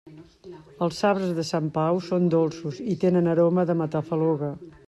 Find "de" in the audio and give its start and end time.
1.41-1.45, 3.73-3.81